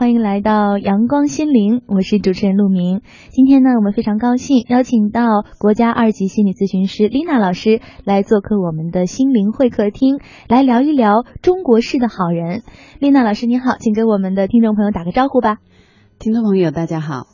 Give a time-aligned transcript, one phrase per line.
[0.00, 3.02] 欢迎来到阳光心灵，我是主持人陆明。
[3.28, 10.18] 今天呢，我们非常高兴邀请到国家二级心理咨询师丽娜老师来做客我们的心灵会客厅，
[10.48, 12.62] 来聊一聊中国式的好人。
[12.98, 15.58] 丽娜老师您好，请给我们的听众朋友打个招呼吧。
[16.18, 17.26] 听众朋友大家好。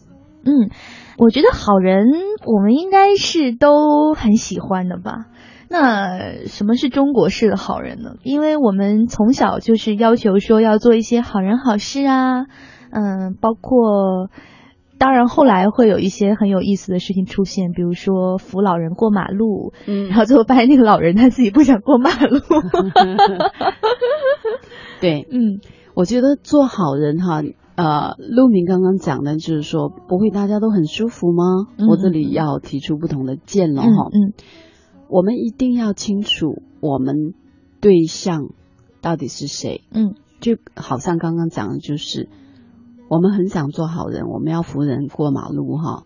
[0.44, 0.70] 嗯，
[1.18, 2.08] 我觉得好人
[2.46, 5.26] 我们应该是都很喜欢的吧。
[5.68, 8.14] 那什么是中国式的好人呢？
[8.22, 12.46] 因为我们从小就是要求说要做一些好人好事啊，
[12.90, 14.30] 嗯，包括
[14.98, 22.38] 当然后来会有一些很有意思的事情出现，比如说扶老人过马路，嗯，然后最后发现那个老人他自己不想过马路。
[25.00, 25.60] 对，嗯，
[25.94, 27.42] 我觉得做好人哈，
[27.74, 31.44] 呃，陆明刚刚讲的就是说不会大家都很舒服吗？
[31.88, 34.32] 我这里要提出不同的见了哈，嗯。
[35.08, 37.34] 我们一定要清楚我们
[37.80, 38.48] 对象
[39.00, 39.82] 到底是谁。
[39.90, 42.28] 嗯，就好像刚刚讲的，就是
[43.08, 46.04] 我们很想做好人，我们要扶人过马路哈。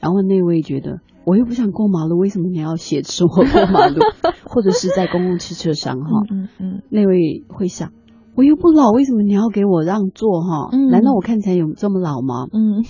[0.00, 4.00] 然后那位觉得我又不想过马路，为什么你要挟持我过马路？
[4.44, 7.92] 或者是在公共汽车上哈，嗯嗯，那位会想
[8.36, 10.70] 我又不老，为什么你要给我让座哈？
[10.90, 12.46] 难道我看起来有这么老吗？
[12.52, 12.84] 嗯，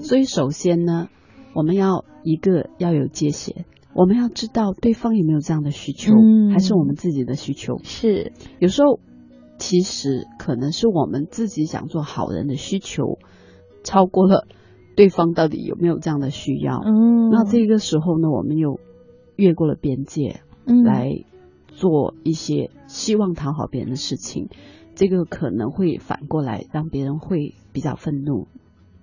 [0.00, 1.08] 所以首先呢，
[1.54, 3.66] 我们要一个要有界限。
[3.96, 6.12] 我们要知道对方有没有这样的需求，
[6.52, 7.78] 还是我们自己的需求？
[7.82, 9.00] 是有时候
[9.58, 13.18] 其实可能是我们自己想做好人的需求
[13.84, 14.46] 超过了
[14.96, 16.82] 对方到底有没有这样的需要。
[16.84, 18.78] 嗯，那这个时候呢，我们又
[19.34, 20.40] 越过了边界，
[20.84, 21.24] 来
[21.68, 24.50] 做一些希望讨好别人的事情，
[24.94, 28.46] 这个可能会反过来让别人会比较愤怒。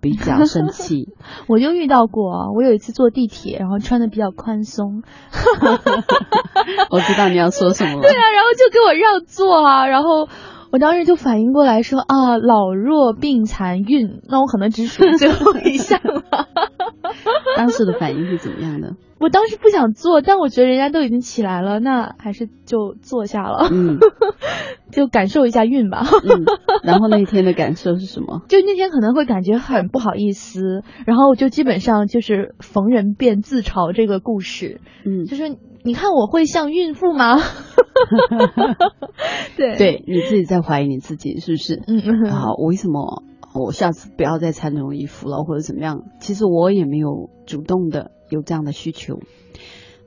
[0.03, 1.07] 比较生气，
[1.47, 2.51] 我就遇到过。
[2.53, 5.01] 我有一次坐地铁，然后穿的比较宽松，
[6.91, 8.01] 我知道你要说什么了。
[8.01, 10.27] 对啊，然后就给我让座啊，然后
[10.71, 16.21] 我当时就反应过来说啊，老弱病残孕，那我可能只属于最后一项了。
[17.55, 18.95] 当时的反应是怎么样的？
[19.23, 23.98] 我当时不想坐，但我觉得人家都已经起来了，那还是就坐下了，嗯，
[24.92, 26.05] 就感受一下运吧。
[26.23, 26.43] 嗯，
[26.83, 28.42] 然后那一天的感受是什么？
[28.49, 34.81] 就那天可能会感觉很不好意思，然后就基本上就是逢人便自嘲这个故事。
[35.05, 37.37] 嗯，就是你看我会像孕妇吗？
[39.55, 41.81] 对，对你自己在怀疑你自己是不是？
[41.87, 46.03] 嗯，好，为什么我下次不要再穿这种衣服了，或者怎么样？
[46.19, 48.11] 其实我也没有主动的。
[48.30, 49.19] 有这样的需求，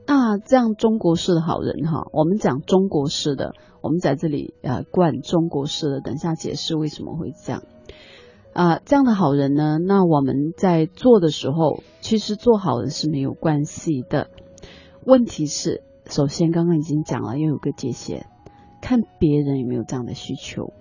[0.05, 7.63] 那这样中国式的好人哈，我们讲中国式的，我们在这里呃灌中国式的，等下解释为什么会这样
[8.51, 14.27] 啊，这样的好人呢，那我们在做的时候，其实做好人是没有关系的。
[15.05, 18.25] 问题是，首先刚刚已经讲了，要有个界限，
[18.81, 20.73] 看别人有没有这样的需求。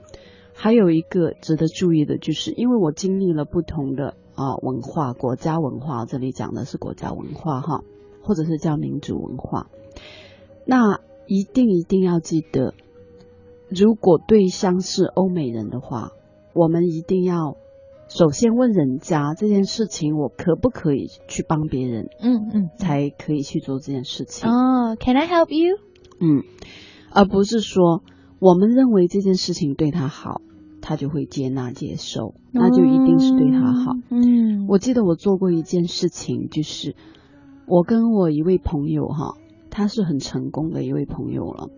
[0.57, 4.17] 还有一个值得注意的就是，因为我经历了不同的。
[4.37, 7.85] 啊，文化国家文化，这里讲的是国家文化哈，
[8.21, 9.71] 或者是叫民族文化。
[10.67, 12.75] 那一定一定要记得，
[13.71, 16.11] 如果对象是欧美人的话，
[16.53, 17.57] 我们一定要
[18.11, 22.11] 首先问人家这件事情，我可不可以去帮别人？
[22.21, 24.51] 嗯嗯，才可以去做这件事情。
[24.51, 25.79] 哦，Can I help you？
[26.21, 26.45] 嗯，
[27.11, 28.03] 而不是说
[28.39, 30.43] 我们认为这件事情对他好。
[30.89, 33.95] 他就会接纳接受，那就一定是对他好。
[34.09, 36.95] 嗯，我记得我做过一件事情，就是
[37.67, 39.35] 我跟我一位朋友哈，
[39.69, 41.71] 他是很成功的一位朋友了，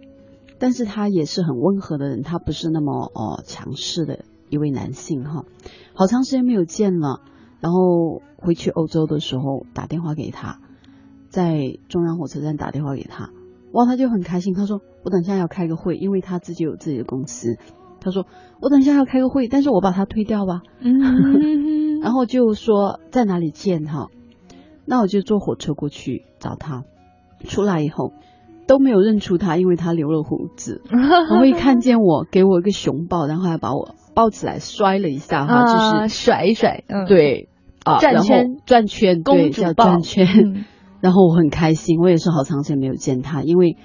[0.59, 5.47] 但是他也是很温和的人，他不是那么哦强势的一位男性哈。
[5.95, 7.23] 好长时间没有见了，
[7.61, 10.61] 然后回去欧洲的时候打电话给他，
[11.31, 13.31] 在中央火车站打电话给他，
[13.73, 17.57] 哇，他就很开心，他说我等下要开个会，因为他自己有自己的公司。
[18.01, 18.27] 他说
[18.61, 24.07] ：“我等一下要开个会，但是我把他推掉吧。”嗯， 然后就说在哪里见哈？
[24.87, 26.85] 那我就坐火车过去找他。
[27.45, 28.13] 出来以后
[28.67, 30.83] 都没有认出他，因为他留了胡子。
[30.91, 36.83] 然后一看见我，给我一个熊抱，然后还把我抱起来摔了一下哈，就是甩一甩。
[36.89, 37.49] 嗯，对
[37.85, 40.65] 啊，转圈转圈，公主抱转圈。
[41.01, 43.77] 然后我很开心，我也是好长时间没有见他，因为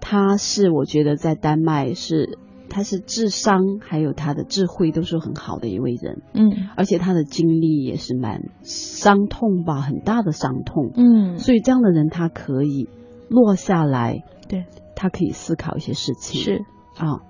[0.00, 2.38] 他是我觉得在丹麦是。
[2.68, 12.88] 他是智商还有他的智慧都是很好的一位人，嗯，而且他的经历也是蛮伤痛吧，很大的伤痛，嗯，所以这样的人他可以
[13.28, 16.62] 落下来，对，他可以思考一些事情，是。
[16.96, 17.22] 啊，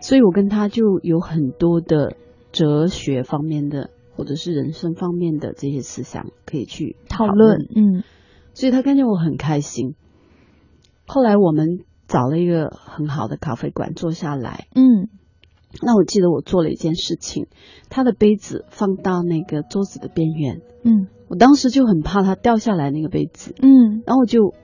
[0.00, 2.16] 所以我跟他就有很多的
[2.52, 8.04] 哲学方面的或者是人生方面的这些思想可以去讨论，嗯，
[8.54, 9.94] 所以他看见我很开心，
[11.06, 11.80] 后来我们。
[12.10, 15.08] 找了一个很好的咖啡馆坐下来，嗯，
[15.80, 17.46] 那我记得我做了一件事情，
[17.88, 24.54] 他的杯子放到那个桌子的边缘，嗯，我当时就很怕他掉下来那个杯子，嗯，然后我就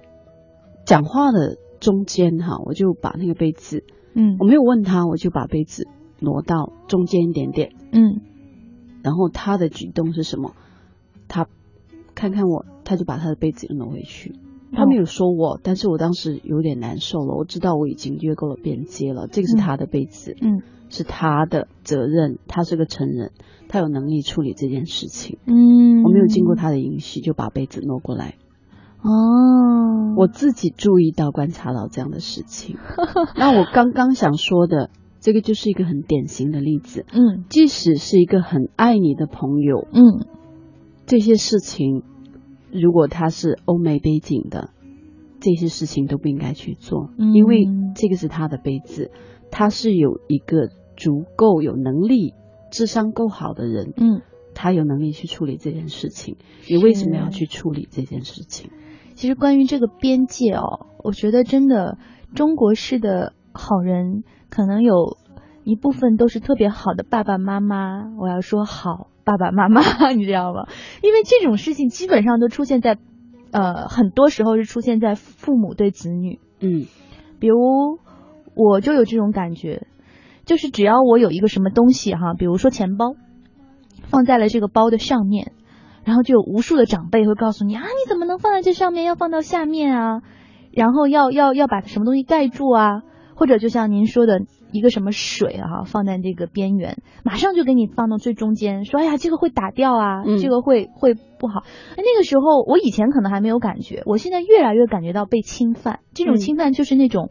[0.85, 3.85] 讲话的中间哈，我就把那个杯子，
[4.15, 5.87] 嗯，我没有问他，我就把杯子
[6.19, 8.23] 挪到中间一点点，嗯，
[9.05, 10.53] 然后他的举动是什么？
[11.29, 11.47] 他
[12.17, 14.35] 看看我，他就把他的杯子又挪回去。
[14.77, 17.35] 他没有说我，但是我当时有点难受了。
[17.35, 19.27] 我知道我已经越过了边界了。
[19.27, 22.39] 这个是他的杯子，嗯，是他的责任。
[22.47, 23.33] 他是个成人，
[23.69, 25.39] 他有能力处理这件事情。
[25.47, 28.35] 嗯，我没有经过他的允许就把杯子挪过来。
[29.01, 32.77] 哦，我自己注意到、观察到这样的事情。
[33.35, 34.91] 那我刚刚想说的，
[35.21, 37.07] 这个就是一个很典型的例子。
[37.13, 40.27] 嗯，即使是一个很爱你的朋友，嗯，
[41.07, 42.03] 这些事情。
[42.81, 44.71] 如果他是欧美背景的，
[45.41, 49.11] 这些事情都不应该去做，因为这个是他的杯子，
[49.51, 52.35] 他是有一个足够有能力、
[52.71, 54.23] 智商够好的人，嗯，
[54.55, 56.37] 他有能力去处理这件事情。
[56.69, 58.71] 你为什么要去处理这件事情？
[59.15, 61.99] 其实关于这个边界哦，我觉得真的
[62.35, 65.17] 中国式的好人，可能有
[65.65, 68.15] 一部分都是特别好的爸爸妈妈。
[68.19, 69.09] 我要说好。
[69.27, 69.83] 爸爸妈妈，
[70.15, 70.69] 你知道吗？
[71.03, 72.97] 因为这种事情基本上都出现在，
[73.51, 76.39] 呃，很多时候是出现在父母对子女。
[76.61, 76.87] 嗯，
[77.41, 77.59] 比如
[78.55, 79.89] 我就有这种感觉，
[80.45, 83.15] 就是只要我有一个什么东西哈，比如说钱包，
[84.05, 85.51] 放在了这个包的上面，
[86.05, 90.23] 然后就有无数的长辈会告诉你啊，你怎么能放在这上面，要放到下面啊？
[90.71, 93.03] 然后要要要把什么东西盖住啊？
[93.37, 94.41] 或者就像您说的。
[94.73, 101.61] 一个什么水啊，放在这个边缘，马上就给你放到最中间，说哎呀，这个会打掉啊，这个会会不好。
[101.93, 106.01] 哎，那个时候我以前可能还没有感觉，我现在越来越感觉到被侵犯。
[106.15, 107.31] 这种侵犯就是那种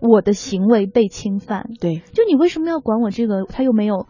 [0.00, 1.68] 我的行为被侵犯。
[1.78, 3.44] 对，就你为什么要管我这个？
[3.44, 4.06] 他又没有，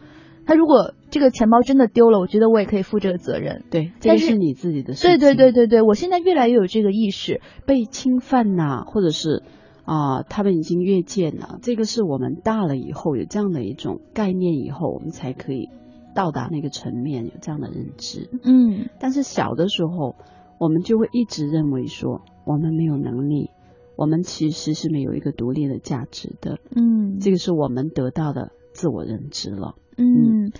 [0.47, 3.65] 他如果这个钱包真的丢了，我觉得我也可以负这个责任。
[3.69, 5.19] 对，这是你自己的事情。
[5.19, 9.43] 对对对对对，我现在越来越有这个意识，被侵犯呐，或者是。
[9.85, 11.59] 啊，他们已经越界了。
[11.61, 15.67] 这个是我们大了以后有这样的一种概念以后，我们才可以
[16.15, 18.29] 到达那个层面，有这样的认知。
[18.43, 20.15] 嗯，但是小的时候，
[20.57, 23.49] 我们就会一直认为说，我们没有能力，
[23.97, 26.59] 我们其实是没有一个独立的价值的。
[26.73, 29.75] 嗯，这个是我们得到的自我认知了。
[29.97, 30.53] 嗯，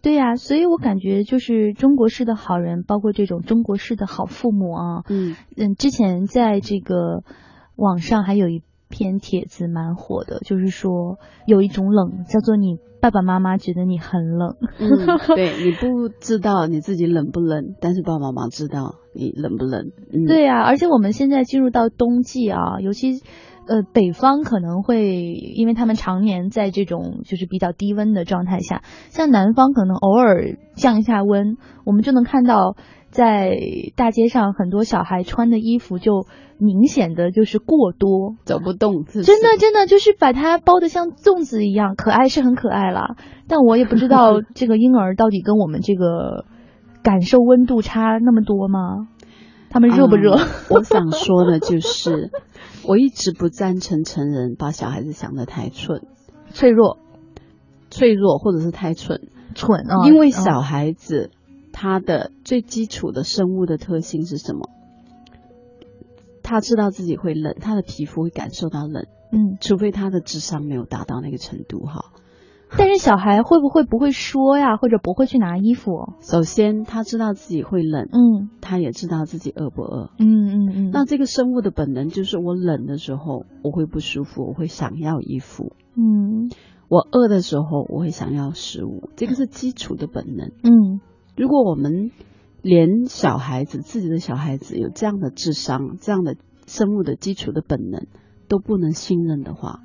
[0.00, 5.04] 对呀，所以我感觉就是中国式的好人，包括这种中国式的好父母啊。
[5.10, 7.24] 嗯嗯，之前在这个
[7.76, 8.62] 网上还有一。
[8.90, 14.56] 篇帖子蛮火的，就是说有一种冷叫做你爸爸妈妈觉得你很冷，
[15.34, 19.92] 对你不知道你自己冷不冷，但是爸爸妈妈知道你冷不冷。
[20.28, 23.22] 对呀，而且我们现在进入到冬季啊，尤其
[23.70, 31.56] 呃北方可能会，因为他们常年在这种就是比较低温的状态下，像南方可能偶尔降一下温，
[31.86, 32.76] 我们就能看到。
[33.10, 33.58] 在
[33.96, 36.26] 大街上，很多小孩穿的衣服就
[36.58, 39.02] 明显的就是过多，走不动。
[39.04, 43.16] 真的，真的就是把它包的像粽子一样，可爱是很可爱了。
[43.48, 46.44] 但我也不知道 这个婴儿到底跟我们这个
[47.02, 49.08] 感受温度差那么多吗？
[49.70, 50.36] 他们热不热？
[50.68, 52.30] 我想说的就是，
[52.86, 56.02] 我一直不赞成成人把小孩子想得太蠢、
[56.52, 56.98] 脆弱、
[57.90, 61.30] 脆弱，或者是太蠢、蠢啊，因为小孩子。
[61.72, 64.68] 他的最基础的生物的特性是什么？
[66.42, 69.06] 他知道自己会冷，他的皮肤会感受到冷。
[69.30, 72.06] 嗯，除非他的智商没有达到那个程度哈。
[72.78, 76.14] 但是小孩会不会不会说呀，或者不会去拿衣服？
[76.20, 80.90] 首先他知道自己会冷，嗯，他也知道自己饿不饿，嗯嗯嗯。
[80.92, 85.74] 那这个生物的本能就是我冷的时候我会不舒服，我会想要衣服。
[85.96, 86.48] 嗯，
[86.88, 90.52] 我饿的时候我会想要食物，这个是基础的本能。
[90.62, 91.00] 嗯。
[91.36, 92.10] 如果我们
[92.62, 96.36] 连小孩子自己的小孩子有这样的智商、这样的
[96.66, 98.06] 生物的基础的本能
[98.48, 99.80] 都不能信任的话，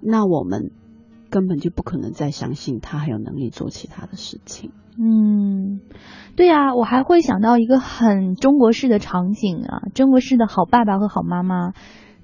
[0.00, 0.72] 那我们
[1.32, 4.70] 根本就不可能再相信他还有能力做其他的事情。
[5.00, 5.80] 嗯，
[6.36, 11.72] 对呀，我还会想到一个很中国式的场景啊，中国式的好爸爸和好妈妈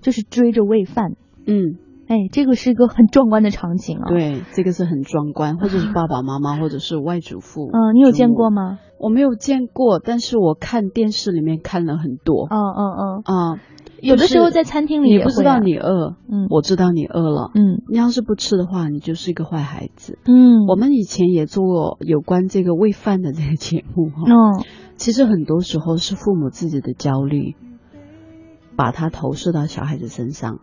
[0.03, 1.17] 就是追着喂饭。
[1.47, 1.79] 嗯。
[2.09, 4.09] 哎，这个是一个很壮观的场景啊！
[4.09, 7.69] 对，这个是很壮观，或者是爸爸妈妈，或者是外祖父。
[7.71, 8.79] 嗯，你有见过吗？
[8.99, 12.47] 我没有见过，但是我看电视里面看了很多。
[12.49, 13.61] 嗯嗯嗯啊，
[14.00, 20.19] 有的时候在餐厅里也不知道你饿，嗯，我知道你饿了，嗯，你要是不吃的话，你就是一个坏孩子。
[20.25, 24.25] 嗯，我们以前也做过有关这个喂饭的这个节目哈。
[24.26, 24.64] 嗯，
[24.97, 27.57] 其实很多时候是父母自己的焦虑，
[28.76, 30.61] 把它投射到小孩子身上，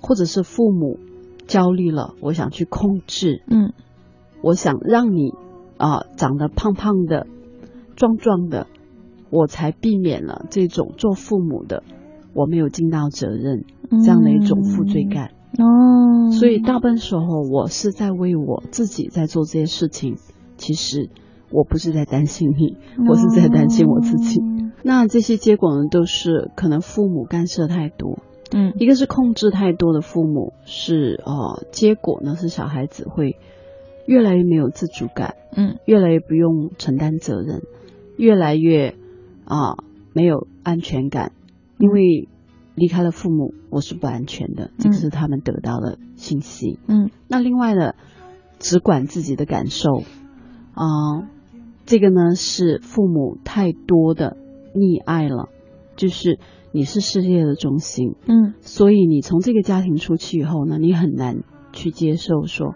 [0.00, 0.98] 或者是父母。
[1.46, 3.74] 焦虑了，我想去控制，嗯，
[4.40, 5.34] 我想让你
[5.76, 7.26] 啊长得胖胖的、
[7.96, 8.66] 壮壮的，
[9.28, 11.82] 我才避免了这种做父母的
[12.34, 15.30] 我没有尽到责任这样的一种负罪感。
[15.56, 20.16] 哦，所以大部分时候我是在为我自己在做这些事情，
[20.56, 21.10] 其实
[21.50, 22.76] 我不是在担心你，
[23.08, 24.40] 我是在担心我自己。
[24.82, 28.18] 那这些结果呢，都是可能父母干涉太多，
[28.52, 33.36] 嗯，一个是控制太多的父母，是呃，结果呢是小孩子会
[34.06, 37.62] 越来越没有自主感，嗯，越来越不用承担责任，
[38.18, 38.94] 越来越
[39.44, 39.76] 啊
[40.12, 41.32] 没有安全感，
[41.78, 42.28] 因为。
[42.76, 46.80] 离开了父母，我是不安全的，这个是他们得到的信息。
[46.88, 47.92] 嗯，那另外呢，
[48.58, 50.02] 只管自己的感受，
[50.72, 51.22] 啊，
[51.86, 54.36] 这个呢是父母太多的
[54.74, 55.50] 溺爱了，
[55.94, 56.40] 就是
[56.72, 62.74] 你是世界的中心，嗯，所以你从这个家庭出去以后呢，你很难去接受说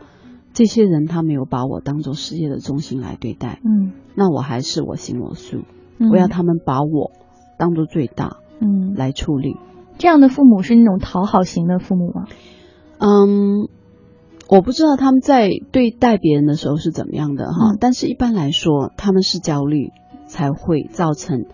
[0.53, 5.65] 这些人他没有把我当做世界的中心来对待，嗯，那我还是我行我素，
[5.99, 7.11] 我要他们把我
[7.59, 9.57] 当做最大，嗯，来处理。
[9.99, 12.27] 这样的父母是那种讨好型的父母吗？
[12.99, 13.69] 嗯，
[14.49, 19.91] 我不知道他们在对待别人的时候是怎么样的哈，但是一般来说，他们是焦虑
[20.27, 21.47] 才会造成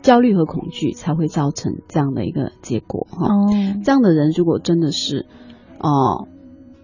[0.00, 3.26] 焦虑和恐惧才会造成这样的一个结果哈。
[3.26, 3.48] 哦，
[3.84, 5.26] 这样的人如果真的是
[5.78, 6.28] 哦，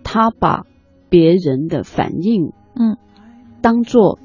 [0.04, 0.64] 他把
[1.08, 2.96] 别人的反应嗯
[3.60, 4.18] 当做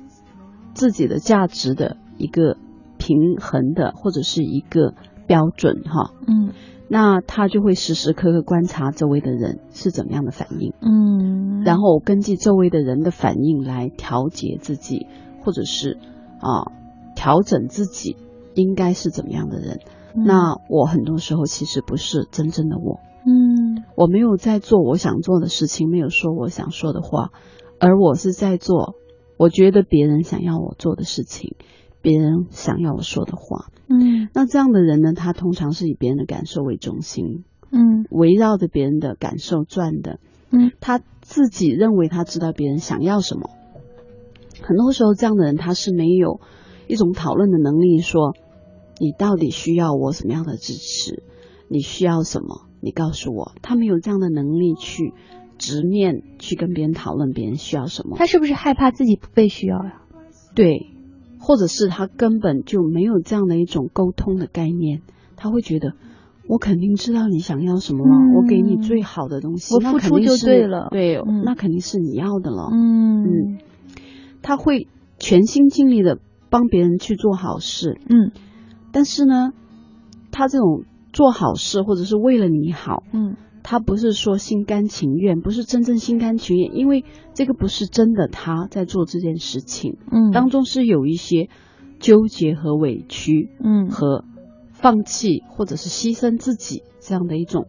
[0.73, 2.57] 自己的价值的一个
[2.97, 4.93] 平衡的或者是一个
[5.33, 6.53] 标准哈，嗯。
[6.89, 15.07] 那他就会时时刻刻观察周围的人是怎么样的反应，嗯，然后根据周围的人的反应来调节自己，
[15.43, 15.97] 或者是
[16.39, 16.69] 啊
[17.15, 18.15] 调整自己
[18.53, 19.79] 应该是怎么样的人。
[20.13, 27.31] 那我很多时候其实不是真正的我，嗯，我没有在做我想做的事情，没有说我想说的话，
[27.79, 28.93] 而我是在做
[29.37, 31.55] 我觉得别人想要我做的事情。
[32.03, 40.19] 别人想要我说的话，嗯，那这样的人呢，他通常是以别人的感受为中心，嗯，围绕着别人的感受转的，
[40.51, 43.49] 嗯，他自己认为他知道别人想要什么。
[44.61, 46.41] 很多时候，这样的人他是没有
[46.87, 48.35] 一种讨论的能力，说
[48.99, 51.23] 你到底需要我什么样的支持？
[51.69, 52.67] 你需要什么？
[52.81, 55.13] 你告诉我，他没有这样的能力去
[55.57, 58.17] 直面去跟别人讨论别人需要什么。
[58.17, 60.01] 他是不是害怕自己不被需要呀？
[60.53, 60.92] 对。
[61.45, 65.01] 或者是他根本就没有这样的一种沟通的概念，
[65.35, 65.91] 他会觉得
[66.47, 72.69] 我肯定知道你想要什么了，我给你最好的东西，我付出就对了，对，那肯定是你要的了。
[72.71, 73.23] 嗯。
[73.25, 73.57] 嗯，
[74.41, 74.87] 他会
[75.19, 76.19] 全心尽力的
[76.49, 78.31] 帮别人去做好事，嗯，
[78.93, 79.51] 但是呢，
[80.31, 83.35] 他这种做好事或者是为了你好，嗯。
[83.63, 91.49] 他不是说心甘情愿，不是真正心甘情愿，因为这个不是真的他在做这件事情，嗯，当中是有一些
[91.99, 94.25] 纠结和委屈，嗯，和
[94.73, 97.67] 放弃或者是牺牲自己这样的一种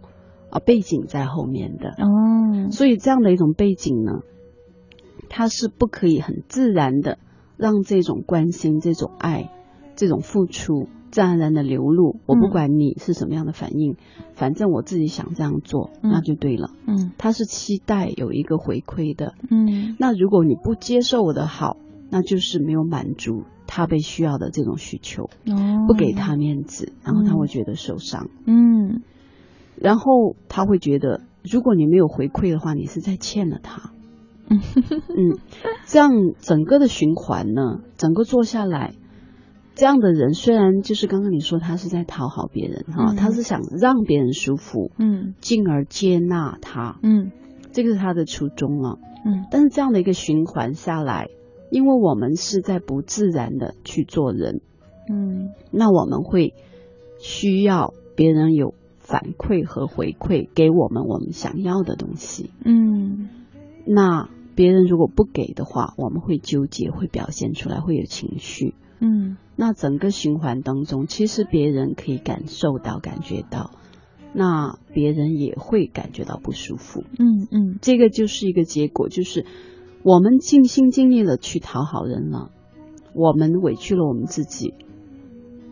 [0.51, 4.23] 啊背景在后面的，哦，所以这样的一种背景呢，
[5.29, 7.19] 他是不可以很自然的
[7.57, 9.51] 让这种关心、这种爱、
[9.95, 10.89] 这种付出。
[11.15, 13.95] 自然而然的流露，我不管你是什么样的反应，
[14.35, 16.71] 反正我自己想这样做，那就对了。
[16.89, 19.35] 嗯，他是期待有一个回馈的。
[19.49, 21.77] 嗯，那如果你不接受我的好，
[22.11, 28.29] 那就是没有满足他被需要的这种需求，哦，不给他面子，然后他会觉得受伤。
[28.45, 29.03] 嗯，
[29.77, 33.93] 然后他会觉得，如果你没有回馈的话，你是在欠了他。
[34.49, 34.59] 嗯
[34.91, 35.39] 嗯，
[35.87, 38.95] 这样整个的循环呢，整个做下来。
[39.75, 47.33] 这样的人虽然就是刚刚你说他是在讨好别人哈，他是想让别人舒服，嗯，进而接纳他，嗯，
[47.73, 51.29] 这个是他的初衷啊，嗯，但是这样的一个循环下来，
[51.71, 54.61] 因为我们是在不自然的去做人，
[55.11, 56.55] 嗯，那我们会
[57.19, 63.29] 需要别人有反馈和回馈给我们我们想要的东西，嗯，
[63.85, 68.77] 那别人如果不给的话，我们会纠结，会表现出来，会有情绪。
[69.05, 73.71] 嗯，那整个循环当中，其实别人可以感受到、感觉到，
[74.33, 77.05] 那别人也会感觉到不舒服。
[77.19, 79.45] 嗯嗯，这个就是一个结果，就是
[80.03, 82.51] 我们尽心尽力的去讨好人了，
[83.15, 84.73] 我们委屈了我们自己，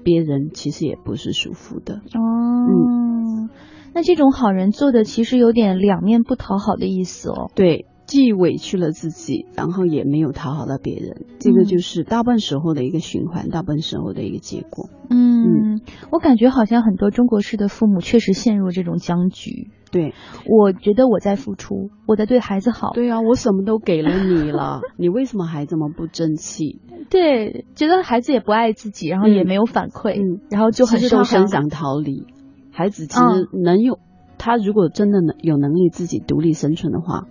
[0.05, 1.95] 别人其实也不是舒服的。
[1.95, 2.21] 哦，
[2.69, 3.51] 嗯，
[3.95, 7.51] 那这种好人做的其实有点两面不讨好的意思哦。
[7.55, 7.87] 对。
[8.13, 14.91] 既委屈了自己，然后也没有讨好到别人，这个就是大部分时候的一个循环，大部分时候的一个结果。
[15.09, 19.71] 嗯，我感觉好像很多中国式的父母确实陷入这种僵局。
[19.91, 20.13] 对，
[20.47, 22.91] 我觉得我在付出，我在对孩子好。
[22.93, 26.83] 对啊，我什么都给了你了，你为什么还这么不争气？
[27.09, 32.27] 对，觉得孩子也不爱自己，然后也没有反馈，嗯，然后就很受伤，想逃离。
[32.73, 33.99] 孩子其实能有，
[34.37, 37.27] 他如果真的能有能力自己独立生存的话，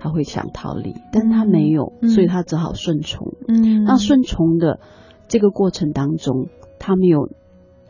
[0.00, 3.34] 他会想逃离，但是他没有，所以他只好顺从。
[3.46, 4.80] 嗯，那顺从的
[5.28, 7.28] 这个过程当中，他没有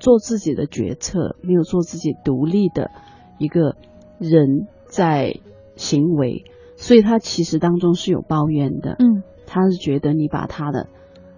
[0.01, 2.91] 做自己的决策，没有做自己独立的
[3.39, 3.77] 一个。
[4.23, 5.41] 人在
[5.77, 6.45] 行为，
[6.77, 8.97] 所以他其实当中是有抱怨的。
[8.99, 10.89] 嗯，他是觉得你把他的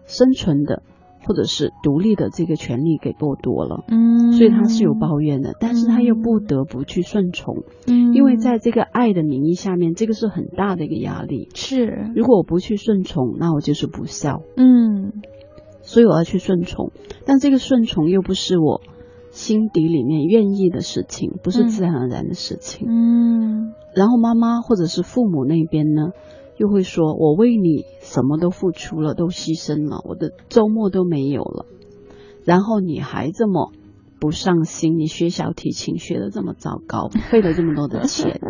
[0.04, 0.82] 生存的
[1.26, 3.84] 或者是独立的这个权利给剥夺了。
[3.88, 7.64] 嗯，所以他是有抱怨的，但是他又不得不去顺从。
[7.86, 11.48] 嗯，因为在这个爱的名义下面，这个是很大的一个压力。
[11.54, 14.42] 是，如果我不去顺从，那我就是不孝。
[14.56, 15.12] 嗯，
[15.82, 16.92] 所以我要去顺从，
[17.24, 18.80] 但这个顺从又不是我。
[19.30, 22.86] 心底里面愿意的事情，不是自然而然的事情。
[22.86, 26.10] 嗯，然后妈妈或者是父母那边呢，
[26.56, 31.66] 又会说：“我为你什么都付出了，都牺牲了，我的周末都没有了，
[32.44, 33.73] 然后你还这么
[34.21, 38.40] 不上心，你学小提琴学的这么糟糕，费了这么多的钱。”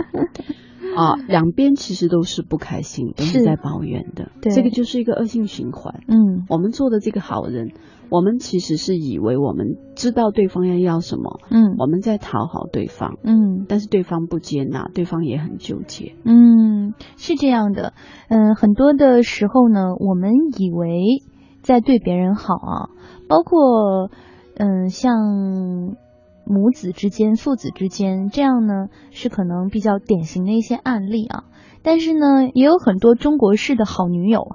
[0.96, 4.30] 啊，两边其实都是不开心，都是在抱怨的。
[4.40, 6.00] 对，这个就是一个恶性循环。
[6.08, 7.72] 嗯，我们做的这个好人，
[8.10, 16.14] 我们其实是以为我们知道对方要要什么，嗯，我们在讨好对方，嗯，但是对方不接纳，对方也很纠结。
[16.24, 17.94] 嗯，是这样的。
[18.28, 21.22] 嗯，很多的时候呢，我们以为
[21.62, 22.90] 在对别人好啊，
[23.28, 24.10] 包括
[24.56, 25.96] 嗯，像。
[26.44, 31.44] 母子之间、父子之间，这样呢是可能比较典型的一些案例啊。
[31.84, 34.46] 但是呢，也有很多中国式的好女友，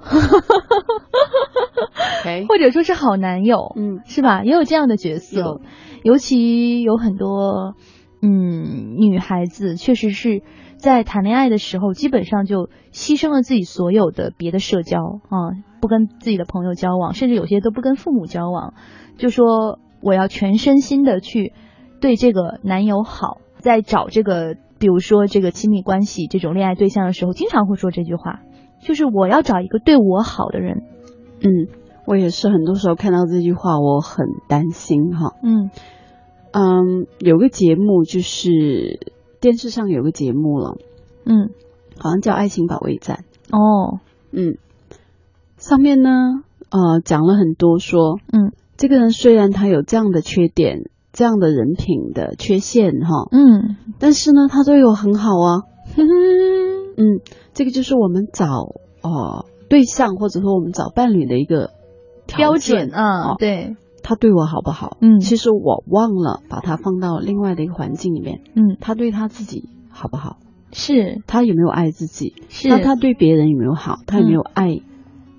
[2.48, 4.44] 或者说是好男友，嗯，是吧？
[4.44, 5.60] 也有这样的角色。
[6.02, 7.74] 尤其有很多
[8.22, 10.42] 嗯女孩子，确实是
[10.78, 15.52] 在谈恋爱的时候，基本上就牺牲了自己所有的别的社交啊，
[15.82, 18.72] 不跟自己的朋友交往，甚至有些都不跟父母交往，
[19.18, 21.52] 就说我要全身心的去。
[22.00, 28.40] 对这个男友好，在找这个，比如说这个亲密关系这种恋爱对象的时候，经常会说这句话，
[28.80, 30.84] 就是我要找一个对我好的人。
[31.40, 31.68] 嗯，
[32.06, 35.34] 我也是很多时候看到这句话，我很担心哈。
[35.42, 35.70] 嗯
[36.52, 39.00] 嗯，有个节目就是
[39.40, 40.76] 电视上有个节目了，
[41.24, 41.50] 嗯，
[41.98, 43.24] 好像叫《爱情保卫战》。
[43.56, 44.56] 哦，嗯，
[45.56, 46.10] 上面呢，
[46.70, 50.90] 呃，讲了很多说，嗯，这个人虽然他有这样的缺点。
[51.12, 55.62] 这样的人品的缺陷，哈，嗯，但是呢，他对我很好啊，
[55.96, 57.20] 嗯，
[57.54, 58.46] 这个就是我们找
[59.02, 61.70] 哦对象或者说我们找伴侣的一个
[62.26, 64.96] 标准啊，对，他对我好不好？
[65.00, 70.36] 嗯，其实我忘了把他放到另外的一个环境里面，嗯，他对他自己好不好？
[70.72, 71.22] 是。
[71.26, 72.34] 他有没有爱自己？
[72.50, 74.00] 是，那他对别人有没有好？
[74.06, 74.80] 他有没有爱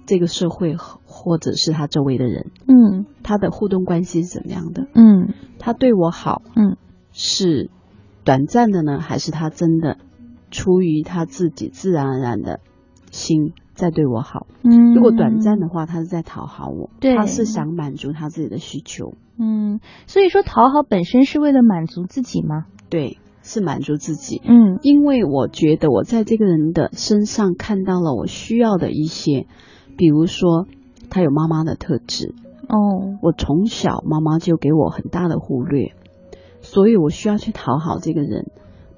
[0.10, 2.50] 这个社会或者是他周围的人？
[2.68, 4.88] 嗯，他的互动关系是怎么样的？
[4.96, 5.36] 嗯。
[5.60, 6.78] 他对我好，嗯，
[7.12, 7.70] 是
[8.24, 9.98] 短暂的呢，还是他真的
[10.50, 12.62] 出于他自己自然而然的
[13.12, 14.48] 心在对我好？
[14.64, 19.14] 嗯，如果短暂的话，他是在讨好我，对，他是想满足他自己的需求。
[19.38, 22.66] 嗯，所以说讨好本身是为了满足自己吗？
[22.90, 24.42] 对，是满足自己。
[24.46, 29.46] 嗯，因为我觉得我在这个人的身上看到了我需要的一些，
[30.00, 30.66] 比如说
[31.10, 32.34] 他有妈妈的特质。
[32.70, 35.94] 哦，我从小妈妈就给我很大的忽略，
[36.62, 38.52] 所以我需要去讨好这个人，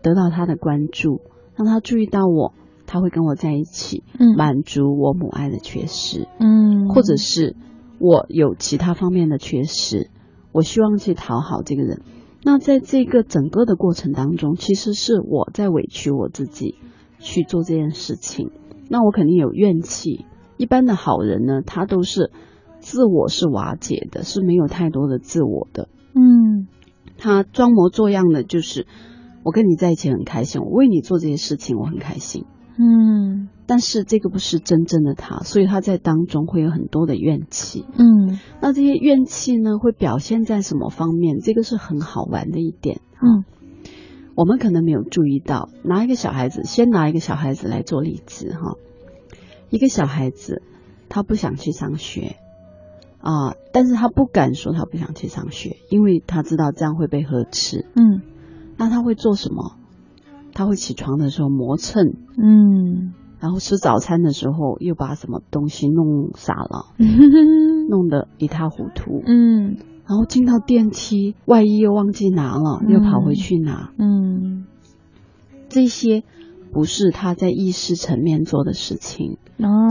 [0.04, 1.22] 得到他的关注，
[1.56, 2.54] 让他注意到我，
[2.86, 7.56] 他会跟我在一起，嗯，满足我母爱的缺失，嗯，或者是
[7.98, 10.10] 我有其他方面的缺失，
[10.52, 12.02] 我希望去讨好这个人。
[12.44, 16.76] 那在这个整个的过程当中，其实是我在委屈我自己
[17.20, 18.52] 去做这件事情，
[18.90, 20.26] 那我肯定有怨气。
[20.62, 22.32] 一般的好人呢，他都是。
[22.84, 25.88] 自我是瓦解的，是没有太多的自我的。
[26.16, 26.66] 嗯，
[27.20, 28.88] 他装模作样的，就是
[29.44, 32.46] 我跟你在一起很开心，我为你做这些事情我很开心。
[32.80, 37.86] 嗯，但是这个不是真正的他，所以他在当中会有很多的怨气。
[38.00, 41.38] 嗯，那这些怨气呢，会表现在什么方面？
[41.38, 43.00] 这个是很好玩的一点。
[43.22, 43.46] 嗯，
[44.34, 48.78] 我们可能没有注意到，拿一个小孩子，先拿一个小孩子来做例子哈。
[49.72, 50.62] 一个小孩子，
[51.10, 52.36] 他不想去上学。
[53.24, 53.54] 啊！
[53.72, 57.86] 但是他不敢说他不想去上学，因为他知道这样会被呵斥。
[57.96, 58.24] 嗯，
[58.78, 59.76] 那他会做什么？
[60.56, 62.16] 他会起床的时候磨蹭。
[62.36, 66.96] 嗯，然后吃早餐的时候又把什么东西弄洒了，
[67.90, 69.22] 弄得一塌糊涂。
[69.24, 73.94] 嗯，然后进到电梯，外衣又忘记拿了，又跑回去拿。
[74.00, 74.66] 嗯，
[75.70, 76.24] 这些
[76.72, 79.38] 不是他在意识层面做的事情，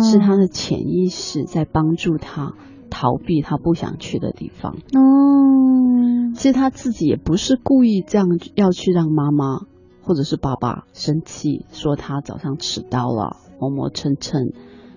[0.01, 2.55] 是他的潜意识在帮助他
[2.91, 4.77] 逃避他不想去的地方。
[4.95, 9.67] 哦，其实他自己也不是故意这样要去让妈妈。
[10.03, 14.51] 或者是爸爸生气说他早上迟到了，磨磨蹭蹭，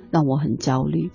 [0.09, 1.11] 让我很焦虑，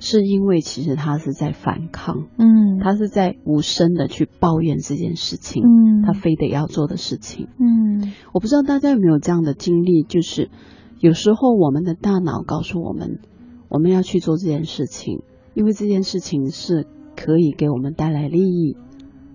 [0.00, 10.50] 是因为其实他是在反抗，嗯，他是在无声的去抱怨这件事情，嗯，他非得要做的事情，嗯，我不知道大家有没有这样的经历，就是
[10.98, 13.20] 有时候我们的大脑告诉我们，
[13.68, 15.22] 我们要去做这件事情，
[15.54, 18.76] 因为这件事情是可以给我们带来利益。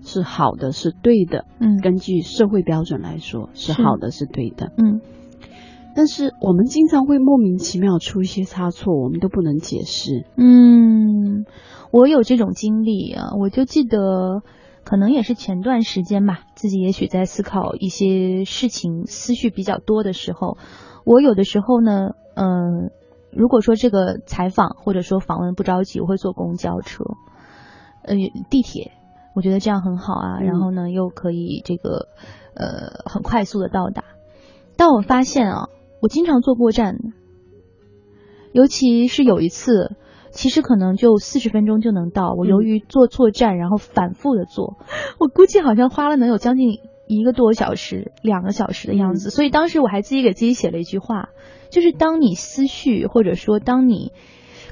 [0.07, 1.45] 是好的，是对的。
[1.59, 4.71] 嗯，根据社会标准来说，是好的，是对的。
[4.77, 5.01] 嗯，
[5.95, 10.27] 但是我们经常会莫名其妙出一些差错，我们都不能解释。
[10.35, 11.45] 嗯，
[11.91, 14.41] 我有这种经历啊，我就记得，
[14.83, 20.57] 可能也是前段时间吧，自己也许在思考一些事情，思绪比较多的时候，
[21.05, 22.91] 我有的时候呢，嗯，
[23.31, 27.05] 如果说这个采访或者说访问不着急，我会坐公交车，
[28.03, 28.15] 呃，
[28.49, 28.91] 地铁。
[29.33, 32.07] 我觉得这样很好啊，然后呢，又可以这个
[32.53, 34.03] 呃很快速的到达。
[34.77, 35.67] 但我发现啊，
[36.01, 36.97] 我经常坐过站，
[38.53, 39.95] 尤其是有一次，
[40.31, 42.33] 其实可能就四十分钟就能到。
[42.37, 44.77] 我由于坐错站，然后反复的坐，
[45.19, 49.29] 我估计好像花了能有将近一个多小时、两个小时的样子。
[49.29, 51.29] 所以当时我还自己给自己写了一句话，
[51.71, 54.11] 就是当你思绪或者说当你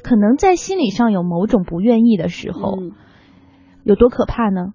[0.03, 2.77] 可能在心理上有某种不愿意的时候。
[3.85, 4.67] 有多可怕呢？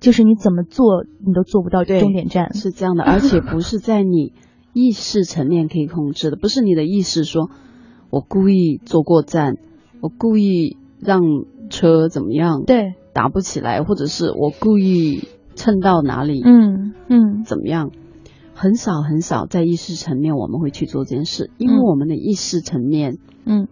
[0.00, 2.52] 就是你怎么做，你都做不到终点站。
[2.54, 4.32] 是这样的，而且不是在你
[4.72, 7.50] 意识层面可以控制的，不是你的意识说，
[8.10, 9.56] 我故意坐过站，
[10.00, 11.20] 我故意让
[11.70, 17.90] 车怎么样，对，打不起来，或者是我故意蹭到哪里，嗯嗯，怎么样？
[18.54, 23.68] 很少很少在意识层面我们会去做这件事，因为我们的意识层面，嗯。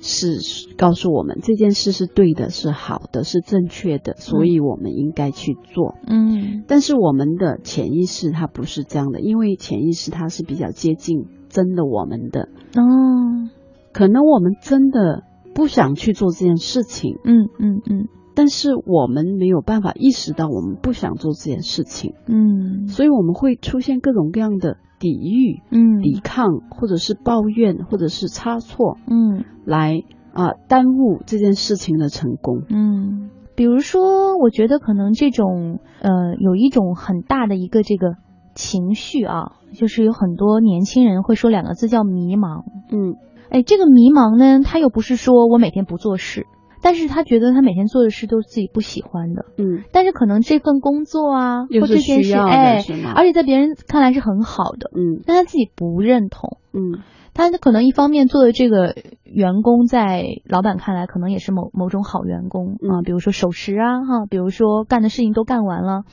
[0.00, 0.38] 是
[0.76, 5.96] 告诉我们这件事是对的，是好的，是正确的，所以我们应该去做。
[6.06, 12.48] 嗯，但是我们的潜意识它不是这样的，因为潜意识它是比较接近真的我们的。
[12.76, 13.50] 哦，
[13.92, 17.16] 可能我们真的不想去做这件事情。
[17.24, 22.14] 嗯嗯嗯，但是我们没有办法意识到我们不想做这件事情。
[22.26, 24.76] 嗯，所以我们会出现各种各样的。
[24.98, 38.14] 抵御、嗯，抵抗，或者是抱怨，或者是差错，嗯，来啊耽误这件事情的成功，嗯，比如说，我觉得可能这种呃有一种很大的一个这个
[38.54, 43.14] 情绪啊，就是有很多年轻人会说两个字叫迷茫，嗯，
[43.50, 46.46] 哎，这个迷茫呢，他又不是说我每天不做事。
[46.80, 52.84] 但是他觉得他每天做的事都是自己不喜欢的，嗯，但是可能这份工作啊，或这件事，哎，
[53.16, 57.00] 而且在别人看来是很好的，嗯，但他自己不认同，嗯，
[57.34, 66.04] 他可能一方面做的这个员工，在老板看来可能也是某某种好员工啊，比如说守时啊，哈，比如说干的事情都干完了，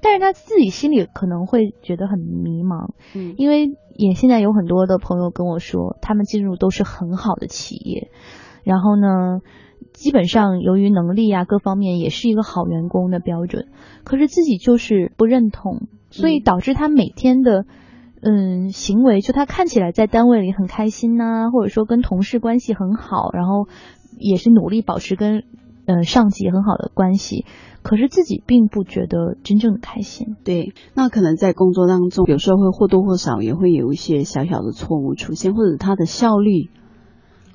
[0.00, 8.10] 但是他自己心里可能会觉得很迷茫，嗯，因为也现在有很多的朋友跟我说，他们进入都是很好的企业，
[8.62, 9.40] 然后呢。
[9.92, 13.68] 基本上由于能力啊各方面也是一个好员工的标准，
[14.04, 17.64] 可是自己就是不认同，所以导致他每天的
[18.22, 23.66] 嗯行为，就他看起来在单位里很开心呐，或者说跟同事关系很好，然后
[24.18, 25.44] 也是努力保持跟
[25.86, 27.44] 呃上级很好的关系，
[27.82, 30.36] 可是自己并不觉得真正的开心。
[30.44, 36.70] 对，那可能在工作当中，有时候会或多或少也会有一些小小的错误出现，或者他的效率。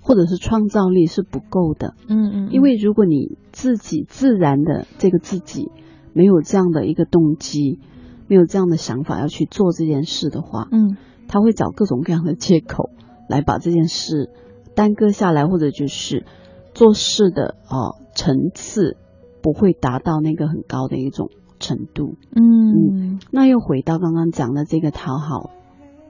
[0.07, 5.69] 或者是创造力是不够的，嗯嗯，因为如果你自己自然的这个自己
[6.13, 7.81] 没有这样的一个动机，
[8.27, 10.95] 没有这样的想法要去做这件事的话，嗯，
[11.27, 12.89] 他会找各种各样的借口
[13.27, 14.29] 来把这件事
[14.75, 16.25] 耽搁下来，或者就是
[16.73, 18.95] 做事的哦层次
[19.43, 25.49] 不会达到那个很高的一种程度，嗯，那又回到刚刚讲的这个讨好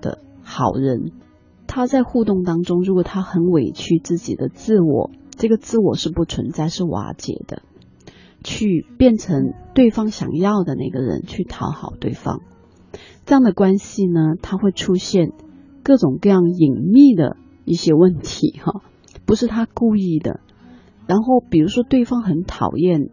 [0.02, 1.14] 的好人。
[1.68, 7.62] 他在互动当中，如果他很委屈自己的自我，这个自我是不存在，是瓦解的，
[8.44, 12.42] 去变成对方想要的那个人，去讨好对方，
[13.26, 15.34] 这样的关系呢，他会出现
[15.84, 18.82] 各种各样隐秘的一些问题，哈，
[19.26, 20.40] 不是他故意的。
[21.06, 23.10] 然后，比如说对方很讨厌，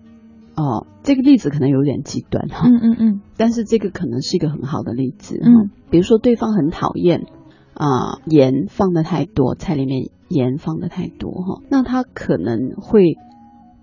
[0.56, 7.26] 哦，这个例子可能有点极端，哈，嗯嗯嗯，但是这个可能是一个很好的例子，嗯，比如说对方很讨厌。
[7.74, 13.16] 啊盐放的太多，菜里面盐放的太多哈，那他可能会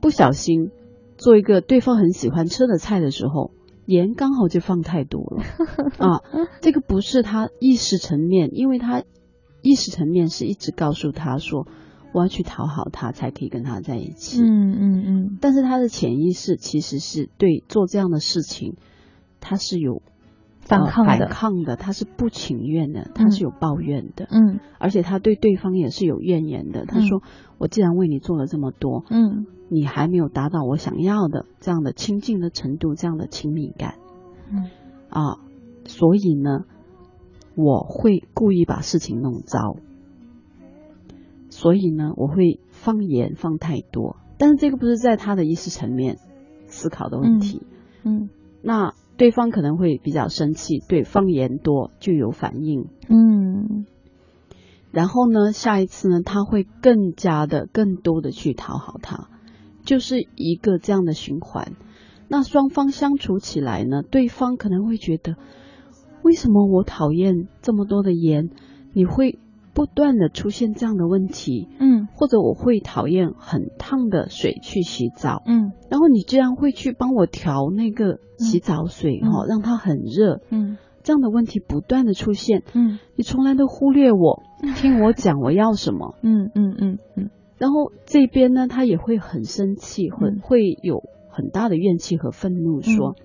[0.02, 0.72] 不小心
[1.18, 3.52] 做一个对方很喜欢吃的菜的时候，
[3.86, 5.44] 盐刚好就放太多了
[6.00, 6.22] 啊。
[6.62, 9.04] 这个不是他意识层面，因为他
[9.62, 11.68] 意识层面是一直告诉他说。
[12.14, 14.42] 我要去讨好他，才可以跟他在一起。
[14.42, 15.38] 嗯嗯嗯。
[15.40, 18.76] 但是他的潜意识其实是对做这样的事情，
[19.40, 20.02] 他是有
[20.80, 24.28] 反抗的，反抗的，他是不情愿的，他是有抱怨的。
[24.32, 24.60] 嗯。
[24.80, 26.86] 而且他对对方也是有怨言的。
[26.86, 27.22] 他说
[27.60, 33.96] ：“我既然为你做了这么多，嗯，你还没有达到我想要的这样的亲近的程度，这样的亲密感。”
[34.52, 34.70] 嗯。
[35.10, 35.38] 啊，
[35.86, 36.66] 所以呢，
[37.56, 39.76] 我会故意把事情弄糟。
[41.50, 46.18] 所以呢，我会放盐放太多，但是这个不是在他的意识层面
[46.68, 47.68] 思考的问题。
[48.04, 48.30] 嗯，
[48.64, 52.88] 那对方可能会比较生气，对方言多就有反应。
[53.10, 53.86] 嗯，
[54.92, 59.30] 然后呢，下一次呢，他会更加的、更多的去讨好他，
[59.86, 61.74] 就是一个这样的循环。
[62.28, 65.36] 那双方相处起来呢，对方可能会觉得，
[66.24, 68.50] 为什么我讨厌这么多的盐？
[68.94, 69.38] 你会。
[69.74, 84.44] 不断的出现这样的问题，嗯，或者我会讨厌很烫的水去洗澡，嗯，然后你居然会去帮我调那个洗澡水哈，让它很热，嗯，这样的问题不断的出现，嗯，你从来都忽略我，
[84.76, 93.16] 听我讲我要什么，嗯嗯嗯嗯，然后这边呢，他也会很生气，会会有很大的怨气和愤怒，说。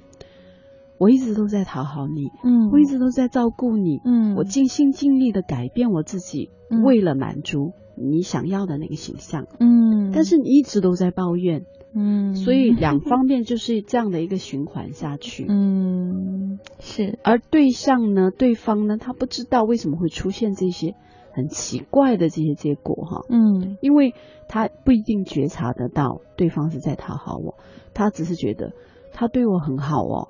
[0.98, 6.50] 我一直都在讨好你，嗯，我一直都在照顾你，嗯，我尽心尽力的改变我自己，
[6.84, 20.94] 为了满足你想要的那个形象，嗯，但是你一直都在抱怨，嗯，所以两方面就是这样的一个循环下去，嗯，是，而对象呢，对方呢，他不知道为什么会出现这些
[21.32, 24.14] 很奇怪的这些结果哈，嗯，因为
[24.48, 27.54] 他不一定觉察得到对方是在讨好我，
[27.92, 28.72] 他只是觉得
[29.12, 30.28] 他对我很好哦。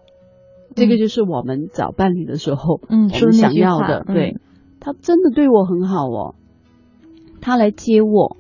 [0.77, 4.37] 这个就是我们找伴侣的时候，嗯，我们想要的，对，
[4.79, 6.35] 他真的对我很好哦，
[7.41, 8.37] 他来接我，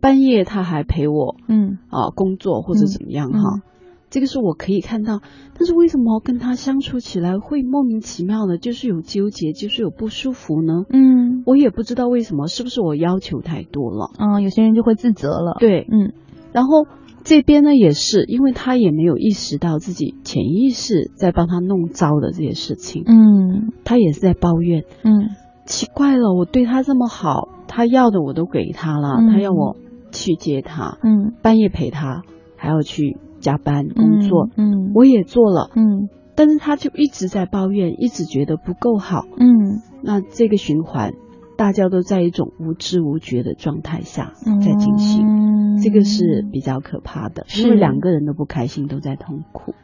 [0.00, 3.62] 半夜他还陪我，嗯，啊，工作或者怎么样哈，
[4.10, 5.20] 这个是我可以看到，
[5.58, 10.84] 但是为什么跟他相处起来会莫名其妙的，就是有纠结，就是有不舒服呢？
[10.90, 14.10] 嗯，我也不知道为什么，是不是我要求太多了？
[14.18, 16.12] 嗯，有些人就会自责了，对，嗯，
[16.52, 16.86] 然后。
[17.22, 25.28] 这边呢也是，因为他也没有意识到自己潜意识在帮他弄糟的这些事情，嗯，他也是在抱怨，嗯，
[25.66, 29.76] 奇怪了，我对他这么好，他要的我都给他了，他要我
[30.10, 32.22] 去接他，嗯，半夜陪他，
[32.56, 41.12] 还要去加班工作，嗯，我也做了，嗯，但是他就一直在抱怨，一直觉得不够好，嗯，那这个循环。
[41.60, 44.32] 大家都在一种无知无觉的状态下
[44.64, 49.74] 在进行，这个是比较可怕的，因为两个人都不开心，都在痛苦。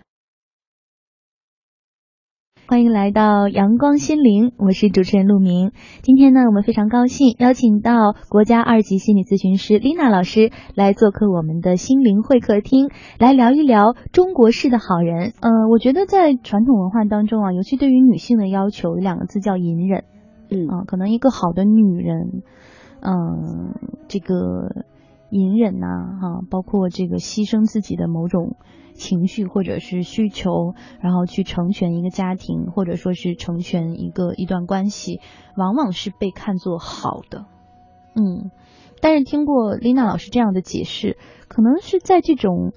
[2.66, 5.72] 欢迎来到阳光心灵，我是主持人陆明。
[6.00, 15.34] 今天呢，我们非常高兴邀请到国家二级心理咨询师丽娜老师来做客我们的心灵会客厅，来聊一聊中国式的好人。
[15.42, 20.04] 呃，我觉得在传统文化当中啊，尤其对于女性的要求，有两个字叫隐忍。
[20.48, 22.42] 嗯啊，可能一个好的女人，
[23.00, 23.74] 嗯，
[24.08, 24.84] 这个
[25.30, 25.86] 隐忍呐，
[26.20, 28.56] 哈，包括这个牺牲自己的某种
[28.94, 35.20] 情绪或者是需求，然后去成全一个家庭，或者说是成全一个一段关系，
[35.56, 37.46] 往往是被看作好的。
[38.14, 38.50] 嗯，
[39.00, 42.72] 但是听过丽娜老师这样的解释，可能是在这种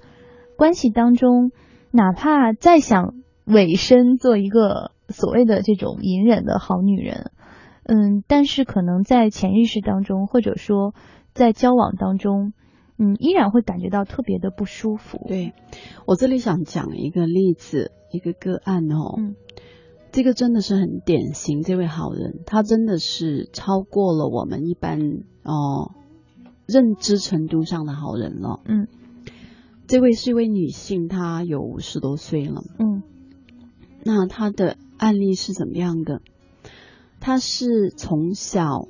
[0.56, 1.52] 关系当中，
[1.92, 3.14] 哪怕再想
[3.46, 7.30] 委身做一个所谓的这种隐忍的好女人。
[7.92, 10.94] 嗯，但是可能在潜意识当中，或者说
[11.34, 12.52] 在交往当中，
[12.98, 15.24] 嗯，依然会感觉到特别的不舒服。
[15.26, 15.54] 对
[16.06, 19.34] 我这里想讲一个例子，一个个案哦，嗯，
[20.12, 25.00] 这个真的是很典型，这位好人，他真的是超过了我们一般
[25.42, 25.90] 哦
[26.68, 28.60] 认知程度上的好人了。
[28.66, 28.86] 嗯，
[29.88, 32.62] 这位是一位女性，她有五十多岁了。
[32.78, 33.02] 嗯，
[34.04, 36.22] 那她的案例是怎么样的？
[37.20, 38.88] 他是从小，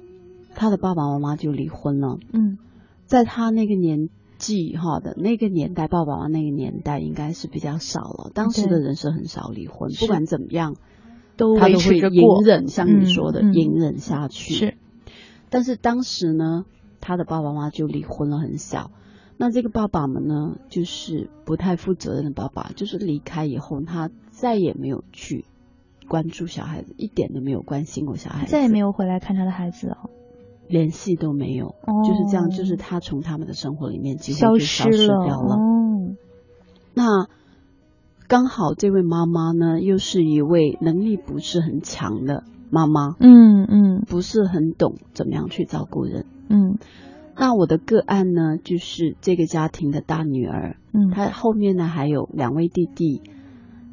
[0.54, 2.18] 他的爸爸妈妈就离婚了。
[2.32, 2.58] 嗯，
[3.04, 8.30] 在他那个年纪哈的那个年代，爸爸妈妈那个年代应该是比较少了。
[8.32, 10.76] 当时的人是很少离婚，不管怎么样，
[11.36, 14.54] 都他都会隐忍，像你说的隐忍下去。
[14.54, 14.76] 是，
[15.50, 16.64] 但是当时呢，
[17.00, 18.92] 他的爸爸妈妈就离婚了，很小。
[19.36, 25.46] 那这个爸爸们呢，就是不太负责任的爸爸，就是离开以后，他再也没有去。
[26.10, 30.10] 关注小孩子，一点都没有关心过小孩子，再也没有回来看他的孩子哦，
[30.66, 35.54] 联系都没有，就是这样，就是他从他们的生活里面几乎就消失掉了。
[35.54, 36.16] 哦，
[36.94, 37.28] 那
[38.26, 46.76] 刚好这位妈妈呢，又是一位能力不是很强的妈妈，嗯嗯，不是很懂怎么样去照顾人，嗯。
[47.36, 53.22] 那我的个案呢，就是这个家庭的大女儿，嗯，她后面呢还有两位弟弟，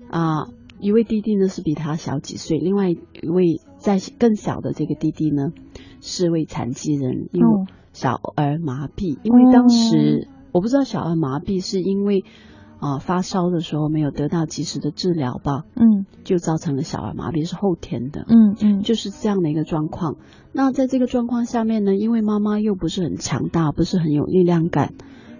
[0.09, 0.49] 啊，
[0.79, 2.97] 一位弟弟呢是比他小几岁，另外一
[3.29, 5.51] 位在更小的这个弟弟呢
[6.01, 12.23] 是位残疾人，因为小儿麻痹，因为当时我不知道小儿麻痹是因为。
[12.79, 20.17] 啊，发烧的时候没有得到及时的治疗吧，嗯，就造成了小儿麻痹，是后天的，嗯嗯，就是这样的一个状况。
[20.51, 24.93] 那在这个状况下面呢，因为妈妈又不是很强大，不是很有力量感，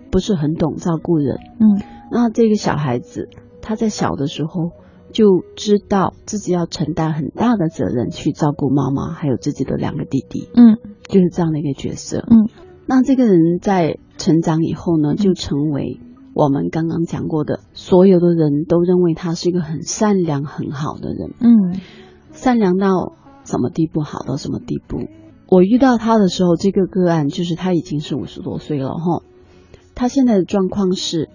[0.10, 1.80] 不是很懂照顾人，嗯，
[2.12, 3.30] 那这个小孩子
[3.62, 4.72] 他在小的时候
[5.12, 12.50] 就知道自己要承担很大的责任去照顾妈妈，还有自己的两个弟弟，嗯，就是这样的一个角色，嗯，
[12.86, 16.00] 那这个人在成长以后呢，就成为。
[16.40, 21.32] 我们刚刚讲过的，所有的人都认为他是一个很善良、很好的人。
[21.40, 21.82] 嗯，
[22.30, 24.02] 善良到什么地步？
[24.02, 25.00] 好到什么地步？
[25.50, 29.24] 我遇到他的时候，这个个案就是他已经是五十多岁了哈。
[29.96, 31.28] 他现在的状况是，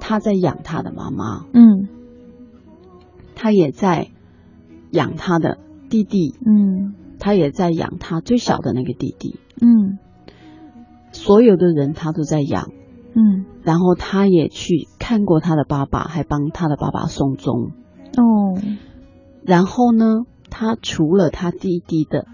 [0.00, 1.44] 他在养他的妈妈。
[1.52, 1.88] 嗯，
[3.40, 4.10] 他也在
[4.90, 5.56] 养他的
[5.88, 6.34] 弟弟。
[6.44, 9.40] 嗯，他也在养他最小的那个弟弟。
[9.62, 9.98] 嗯，
[11.10, 12.70] 所有的人他都在养。
[13.14, 17.70] 嗯，然后他也去看过他的爸爸，还帮他的爸爸送终。
[18.18, 18.60] 哦，
[19.42, 22.26] 然后呢，他除了他弟弟的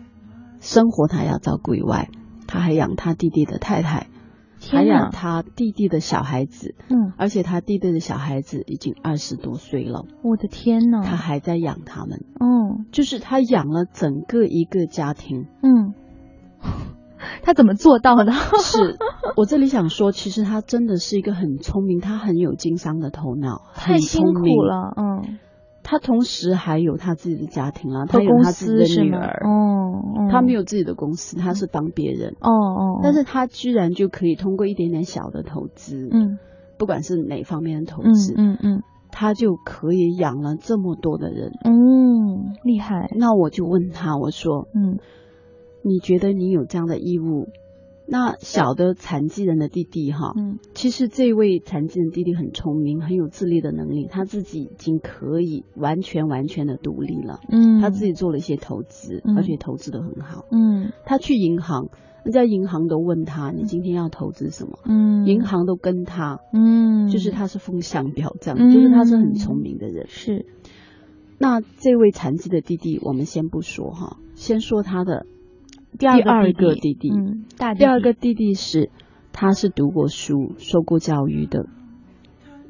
[0.59, 2.11] 生活他要照顾以外，
[2.49, 4.09] 他还养他弟弟的太太，
[4.71, 6.75] 还养他弟弟的小孩子。
[6.89, 10.05] 嗯，而且他弟弟的小孩子已经二十多岁了。
[10.23, 12.25] 我的天呐，他还在养他们。
[12.41, 15.47] 嗯，就是他养了整个一个家庭。
[15.63, 15.95] 嗯。
[17.43, 18.33] 他怎么做到的？
[18.33, 18.99] 是
[19.37, 24.93] 我这里想说，其实他真的是一个很聪明，他很有经商的头脑，太辛苦了。
[24.97, 25.39] 嗯，
[25.89, 29.41] 他同时还有他自己的家庭了，他有他自己的女儿。
[29.47, 32.35] 哦，他没有自己的公司，他是帮别人。
[32.41, 36.41] 哦哦，但是他居然就可以通过一点点小的投资，嗯，
[36.77, 41.53] 不管是哪方面的投资，嗯嗯，他就可以养了这么多的人。
[41.65, 43.09] 嗯，厉害。
[43.17, 44.99] 那我就问他，我说，嗯。
[45.89, 47.47] 你觉得你有这样的义务？
[48.09, 61.89] 那小的残疾人的弟弟哈，嗯，其实这位残疾人弟弟很聪明，很有自立的能力，他自己已经可以完全完全的独立了，嗯，他自己做了一些投资，而且投资的很好，嗯，他去银行，
[62.25, 64.79] 人家银行都问他，你今天要投资什么？
[64.85, 70.47] 嗯，银行都跟他，嗯，就是他是风向标这样，就是他是很聪明的人，是。
[71.39, 75.27] 那这位残疾的弟弟，我们先不说哈，先说他的。
[75.99, 78.91] 第二个弟弟，嗯，大第二个弟弟是，
[79.33, 81.67] 他是读过书、受过教育的，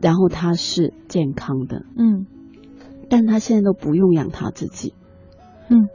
[0.00, 2.26] 然后他是健康的，嗯，
[3.08, 4.94] 但他现在都不用养他自己，
[5.68, 5.88] 嗯，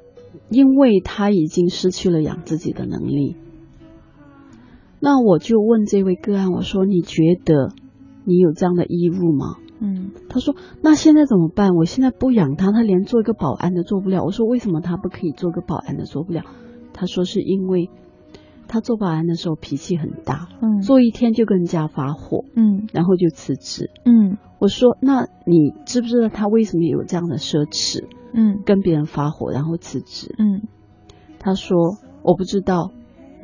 [0.50, 3.36] 因为他已经失去了养自己的能力。
[5.00, 7.74] 那我就问这位个案，我说：“你觉得
[8.24, 11.76] 你有这样的义务吗？”嗯，他说：“那现在怎么办？
[11.76, 16.44] 我现在不养他，他连做一个保安的做不了。”我说：“为什么他不可以做个保安的做不了？”
[16.94, 17.90] 他说是因为
[18.68, 24.38] 他做保安的时候脾气很大，嗯，做一天就跟人家发火，嗯，然后就辞职，嗯。
[24.60, 28.06] 我说那你知不知道他为什么有这样的奢侈？
[28.32, 30.62] 嗯，跟别人发火然后辞职，嗯。
[31.40, 32.92] 他说我不知道，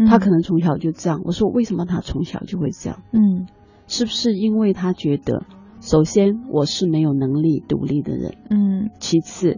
[0.07, 1.21] 他可能从小就这样。
[1.25, 3.01] 我说为什么他从小就会这样？
[3.11, 3.47] 嗯，
[3.87, 5.43] 是不是因为他觉得
[5.81, 9.57] 首先我是没有能力独立的人，嗯，其次。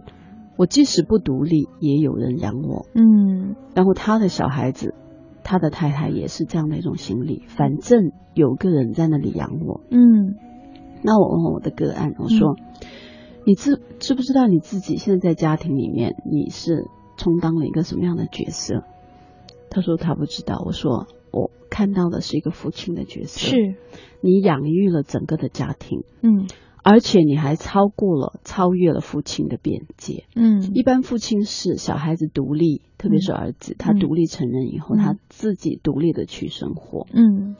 [0.60, 2.84] 我即使不独立，也有人养我。
[2.92, 4.94] 嗯，然后他的小孩子，
[5.42, 9.80] 他的太太也是这样的一种心理，反正有个人在那里养我。
[9.90, 10.36] 嗯，
[11.02, 12.56] 那我问我的个案，我说，
[13.46, 16.84] 你知知不知道你自己现在在家庭里面你是
[17.16, 18.84] 充当了一个什么样的角色？
[19.70, 20.62] 他说他不知道。
[20.66, 23.56] 我说我看到的是一个父亲的角色，是
[24.20, 26.04] 你养育了整个的家庭。
[26.20, 26.48] 嗯。
[26.82, 30.24] 而且你还超过了、超越了父亲的边界。
[30.34, 37.06] 嗯，一般父亲是小孩子独立，特别是儿子，他独立成人以后，他自己独立的去生活。
[37.12, 37.56] 嗯，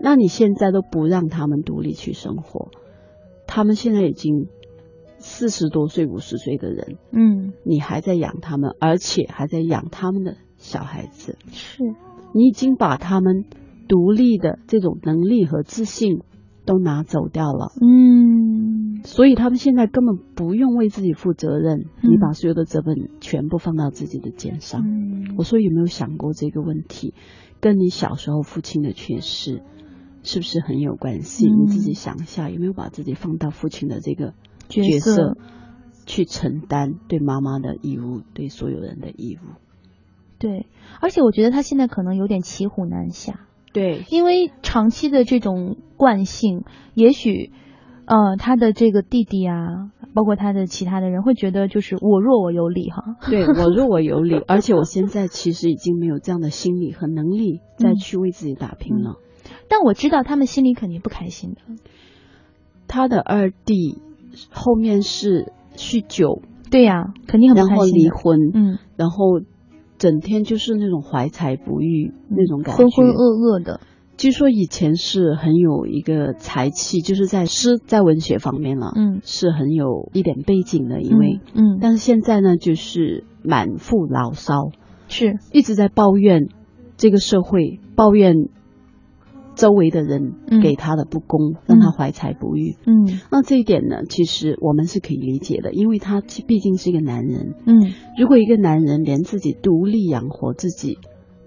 [0.00, 2.70] 那你现在都不让他们独立去生活，
[3.46, 4.48] 他们现在已经
[5.18, 11.38] 四十多岁、五十岁的人，嗯，你还在养他们，而且还在养他们的小孩子。
[11.52, 11.82] 是，
[12.34, 13.46] 你已经把他们
[13.88, 16.20] 独立的这种能力和自信。
[16.64, 24.82] 都拿走掉了，嗯，所以他们现在根本不用为自己负责任，你把所有的责任全部放到自己的肩上。
[25.36, 27.14] 我说有没有想过这个问题，
[27.60, 29.62] 跟你小时候父亲的缺失
[30.22, 31.46] 是不是很有关系？
[31.50, 34.34] 你自己想一下，有没有把自己放到父亲的这个
[34.68, 35.36] 角色
[36.06, 39.54] 去承担对妈妈的义务，对所有人的义务？
[40.38, 40.66] 对，
[41.00, 43.46] 而且我觉得他现在可能有点骑虎难下。
[43.72, 46.64] 对，因为长期的这种惯性，
[46.94, 47.50] 也许，
[48.04, 53.16] 呃，他的这个弟弟啊，包括他的其他的人会觉得，就是我弱我有理哈。
[53.30, 59.16] 对我弱我有理， 而且我现在其实已经没有这样的心理和能力再去为自己打拼了。
[59.68, 61.60] 但我知道他们心里肯定不开心的。
[62.86, 63.98] 他的二弟
[64.50, 67.76] 后面是酗酒，对呀，肯定很不开心。
[67.76, 69.40] 然后离婚，嗯，然后。
[70.02, 73.78] 整天就是那种怀才不遇那种感觉，浑浑噩噩的。
[74.16, 81.78] 据说以前是很有一个才气，就是在诗在文学方面了，嗯，是很有一点背景的一位，嗯。
[81.80, 84.72] 但是现在呢，就是满腹牢骚，
[85.06, 86.48] 是一直在抱怨
[86.96, 88.48] 这个社会，抱怨。
[89.54, 92.76] 周围的人给他的不公，让他怀才不遇。
[92.86, 97.54] 嗯，那这一点呢，其实我们是可以理解的，因为他毕竟是一个男人。
[97.66, 100.98] 嗯，如果一个男人连自己独立养活自己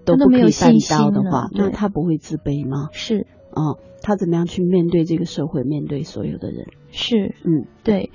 [0.04, 2.88] 都不可以办到的话，那他不会自卑吗？
[2.92, 6.66] 是啊，他怎么样去面对这个社会，面对所有的人？
[6.90, 8.10] 是，嗯，对。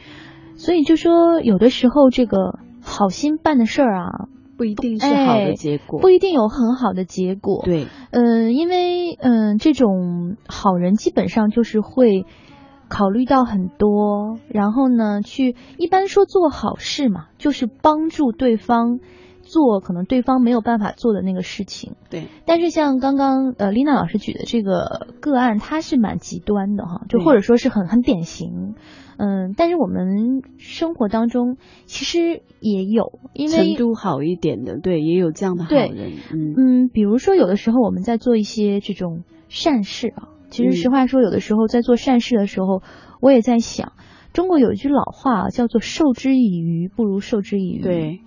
[0.55, 4.29] 所以就说，有的时候这个好心办的事儿啊。
[4.61, 7.63] 不一定是好的结果，不一定有很好的结果。
[7.65, 12.27] 对，嗯，因为嗯，这种好人基本上就是会
[12.87, 18.99] 考虑到很多，然后呢，去一般说做好事嘛，就是帮助对方
[19.51, 21.95] 做可能对方没有办法做的那个事情。
[22.09, 28.75] 对，但是像刚刚呃丽娜老师举的这个个案，它是蛮极端的哈，就或者说是很很典型。
[29.17, 36.13] 嗯，但是我们生活当中其实也有，因为程度好一点的，对，也有这样的好人。
[36.33, 42.81] 嗯嗯，比如说有的时候我们在做一些这种善事啊，其实实话说，有的时候在做善事的时候，
[43.21, 43.93] 我也在想，
[44.33, 47.83] 中国有一句老话叫做“授之以鱼，不如授之以渔”。
[47.83, 48.21] 对，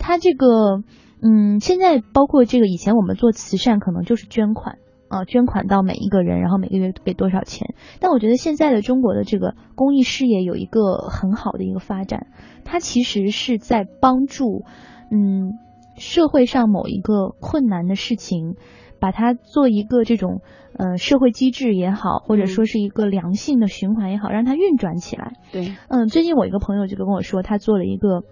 [0.00, 0.82] 他这个，
[1.22, 4.78] 嗯，现在包括这个以前我们做慈善，可能就是捐款。
[5.10, 7.74] 啊，捐款到每一个人，然后每个月给多少钱？
[7.98, 12.28] 但我觉得现在的中国的这个公益事业有一个很好的一个发展，
[12.64, 14.62] 它其实是在帮助，
[15.10, 15.58] 嗯，
[15.96, 18.54] 社会上某一个困难的事情，
[19.00, 20.42] 把它做一个这种
[20.78, 25.32] 呃社会机制也好，或者说是一个良性的循环也好，让它运转起来。
[25.50, 28.22] 对，嗯，最近我一个朋友就跟我说，他做了一个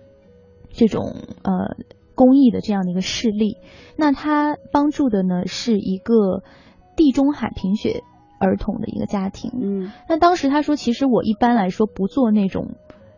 [0.79, 1.03] 这种
[1.43, 1.77] 呃
[2.15, 3.59] 公益的这样的一个事例，
[3.99, 6.43] 那他帮助的呢是一个。
[6.99, 8.03] 地中海贫血
[8.41, 12.75] 儿童的一个家庭，嗯，那当时他说，其实我一般来说不做那种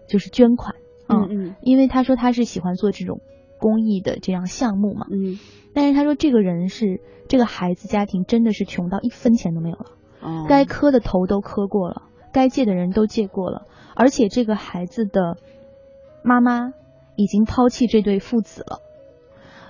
[0.07, 0.75] 就是捐款，
[1.09, 3.23] 嗯嗯，因为他说他是喜欢做这种
[3.59, 5.39] 公益的这样项目嘛，嗯，
[5.73, 9.87] 但是他说这个人是这个孩子家庭真的是穷到一分钱都没有了，
[10.21, 12.03] 哦，该磕的头都磕过了，
[12.35, 13.63] 该借的人都借过了，
[13.97, 15.39] 而且这个孩子的
[16.23, 16.75] 妈妈
[17.21, 18.81] 已经抛弃这对父子了，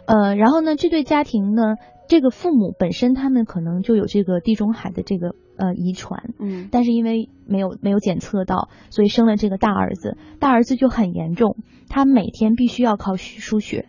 [0.06, 1.76] 呃，然后呢，这对家庭呢。
[2.10, 11.56] 这个父母本身他们可能就有这个地中海的这个呃遗传，嗯，但是因为没有没有检测到，所以生了这个大儿子，大儿子就很严重，
[11.88, 13.86] 他每天必须要靠输血，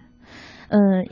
[0.69, 1.07] 嗯，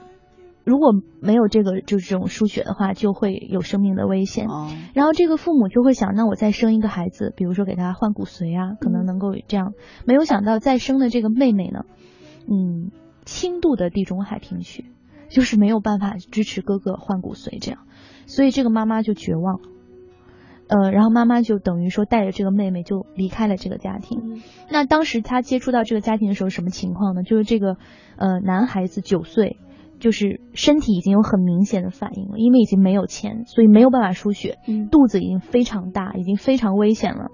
[0.64, 4.46] 如果没有这个就是这种输血的话，就会有生命的危险。
[4.46, 9.74] 哦，然后这个父母就会想，那我再生一个孩子，比如说给他换骨髓啊，可能能够这样，
[10.06, 11.86] 没有想到再生的这个妹妹呢，
[12.50, 12.92] 嗯，
[13.26, 14.86] 轻度的地中海贫血。
[15.30, 17.82] 就是没有办法支持哥哥换骨髓这样，
[18.26, 19.70] 所以这个妈妈就绝望了，
[20.70, 24.42] 呃，然后妈妈就等于说带着这个妹妹就离开了这个家庭。
[24.72, 27.22] 那当时她接触到这个家庭的时候什么情况呢？
[27.22, 27.78] 就是这个
[28.18, 29.58] 呃男孩子九岁，
[30.00, 34.58] 就是身体已经有很明显的反应了，因为已经没有钱，所以没有办法输血，
[34.90, 37.30] 肚子已经非常大，已经非常危险了。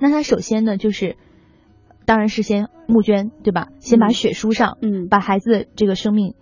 [0.00, 1.16] 那他首先呢就是，
[2.06, 3.68] 当然是先募捐对吧？
[3.78, 6.34] 先把血输上，嗯，把孩子的这个生命。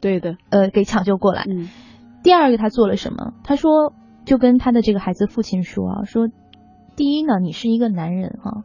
[0.00, 1.44] 对的，呃，给抢救过来。
[1.48, 1.70] 嗯，
[2.22, 3.32] 第二个他做了什么？
[3.44, 3.94] 他说，
[4.26, 6.28] 就跟他的这个孩子父亲说啊，说，
[6.96, 8.64] 第一呢，你是一个男人哈，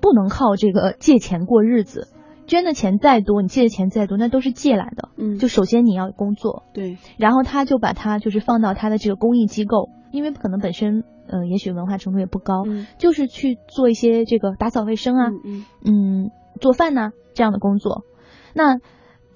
[0.00, 2.08] 不能靠这个借钱过日子，
[2.46, 5.10] 捐的钱再多，你借的钱再多，那都是借来的。
[5.16, 6.64] 嗯，就首先你要工作。
[6.72, 6.98] 对。
[7.16, 12.64] 然后他就把他就是放到他的这个公益机构，因为可能本身呃也许文化程度也不高，
[12.98, 16.30] 就是去做一些这个打扫卫生啊，嗯嗯，
[16.62, 18.06] 做饭呐这样的工作。
[18.54, 18.78] 那。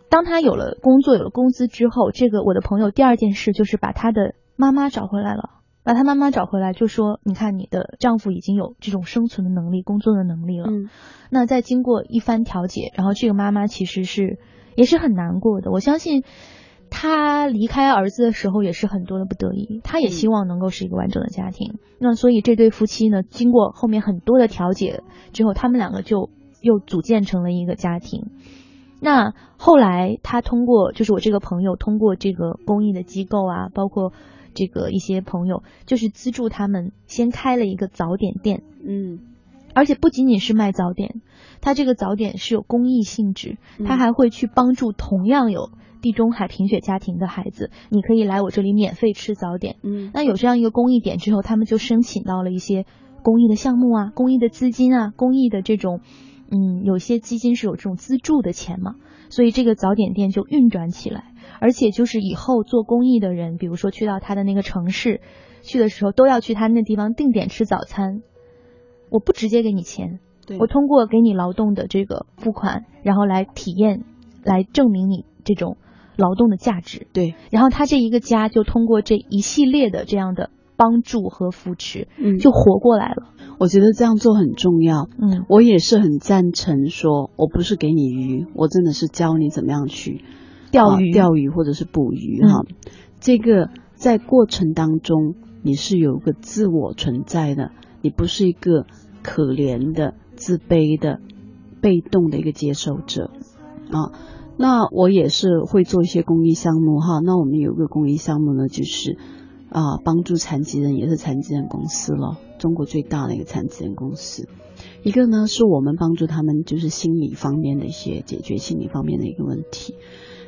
[0.08, 5.50] 当他有了工作、有了工资之后，这个我的朋友第二件事就是把他的妈妈找回来了，
[5.82, 10.88] 把他妈妈找回来，就说：“你看，你的丈夫已经有这种生存的能力、工作的能力了。”嗯，
[11.28, 14.38] 那在经过一番调解，然后这个妈妈其实是
[14.76, 15.72] 也是很难过的。
[15.72, 16.22] 我相信
[16.88, 21.80] 她离开儿子的时候也是很多的不得已，她也希望能够是一个完整的家庭。
[21.98, 25.02] 那所以这对夫妻呢，经过后面很多的调解
[25.32, 26.30] 之后，他们两个就
[26.66, 28.26] 又组建成了一个家庭。
[28.98, 34.12] 那后来，他通过就是我这个朋友通过这个公益的机构啊，包括
[34.54, 39.20] 这个一些朋友，就是资助他们先开了一个早点店，嗯，
[39.74, 41.20] 而且不仅仅是卖早点，
[41.60, 52.86] 他这个早点是有公益性质，他还会去帮助同样有地中海贫血家庭的孩子，你可以来我这里免费吃早点，嗯，那有这样一个公益点之后，他们就申请到了一些
[53.22, 56.00] 公益的项目啊，公益的资金啊，公益的这种。
[56.50, 58.94] 嗯，有些基金是有这种资助的钱嘛，
[59.30, 65.20] 所以这个早点店就运转起来，而且就是以后做公益的人，比如说去到他的那个城市，
[65.62, 68.22] 去的时候都要去他那地方定点吃早餐。
[69.10, 70.20] 我不直接给你钱，
[70.58, 74.04] 我通过给你劳动的这个付款，然后来体验，
[74.42, 75.76] 来证明你这种
[76.16, 77.06] 劳动的价值。
[77.12, 80.50] 对，然后他这一个家就通过这一系列的这样的。
[80.76, 83.32] 帮助和扶持，嗯，就活过来了。
[83.58, 86.90] 我觉得这样做很重要，嗯，我也是很赞成。
[86.90, 90.22] 说我不是给你鱼，我真的是教你怎么样去
[90.70, 92.64] 钓鱼、钓鱼或者是捕鱼哈。
[93.18, 97.70] 这个在过程当中，你是有一个自我存在的，
[98.02, 98.84] 你不是一个
[99.22, 101.20] 可怜的、自卑的、
[101.80, 103.30] 被动的一个接受者
[103.90, 104.12] 啊。
[104.58, 107.20] 那我也是会做一些公益项目哈。
[107.24, 109.16] 那我们有个公益项目呢，就是。
[109.76, 114.48] 啊，帮助残疾人也是残疾人公司了，中国最大的一个残疾人公司。
[115.02, 119.94] 一个呢，是我们帮助他们就是心理方面的一些解决心理方面的一个问题。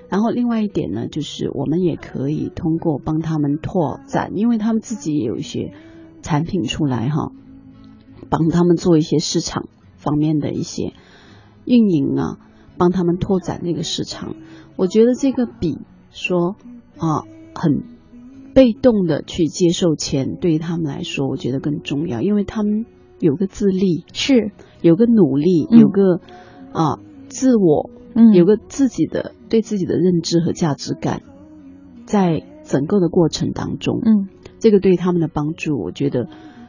[0.09, 5.75] 然后另外一点呢，就是我们也可以通过帮他们拓展，因为他们自己也有一些
[6.23, 7.31] 产品出来哈，
[8.31, 10.95] 帮他们做一些市场方面的一些
[11.67, 12.39] 运营啊，
[12.79, 14.37] 帮他们拓展那个市场。
[14.77, 15.77] 我觉得这个比
[16.11, 16.57] 说
[16.97, 17.25] 啊
[17.55, 17.98] 很。
[18.55, 22.87] 被动的去接受钱，对于他们来说，我觉得更重要，因为他们
[23.21, 24.53] 有个自立，是。
[24.81, 26.21] 有个努力，有个
[26.73, 31.23] 啊自我，嗯，有个自己的对自己的认知和价值感，
[32.07, 34.29] 在整个的过程当中，嗯，
[34.61, 36.29] 这个对他们的帮助，我觉得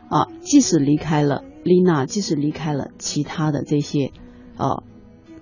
[0.09, 4.11] 啊，即使离开了丽娜，即使离开了其他的这些
[4.57, 4.81] 啊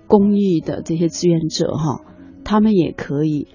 [0.06, 2.02] 公益的这些志愿者哈，
[2.44, 3.48] 他们也可以。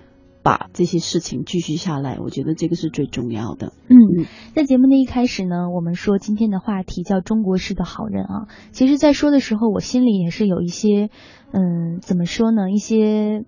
[0.43, 3.71] 把这些事情继续下来，我觉得这个是最重要的。
[3.87, 8.47] 嗯，在节目的一开始呢，我们说今天的话题叫中国式的好人啊。
[8.71, 11.09] 其实，在说的时候，我心里也是有一些，
[11.51, 12.69] 嗯，怎么说呢？
[12.69, 13.45] 一些。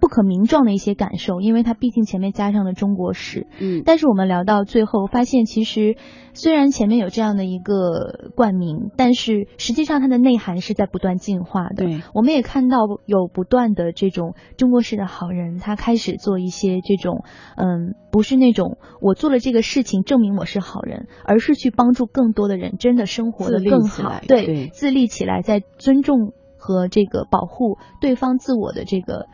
[0.00, 3.46] 不可名状的一些感受，因为它毕竟前面加上了中国史。
[3.60, 5.96] 嗯，但是我们聊到最后，发现其实
[6.34, 11.84] 虽然前面有这样的一个冠名，但是实际上它的内涵是在不断进化的。
[11.84, 17.24] 对，我们也看到有不断的这种中国式的好人，他开始做一些这种，
[17.56, 29.26] 嗯，不是那种我做了这个事情证明我是好人，而是去帮助更多的人真的生活的更好，对，自立起来，在尊重和这个保护对方自我的这个。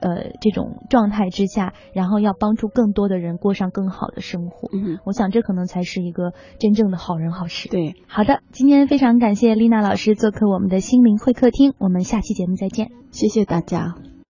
[0.00, 4.68] 呃，这种状态之下，然后要帮助更多的人过上更好的生活。
[4.72, 7.68] 嗯，我想这可能才是一个真正的好人好事。
[7.68, 14.09] 对，好的，今天非常感谢丽娜老师做客我们的心灵会客厅，我们下期节目再见，谢谢大家。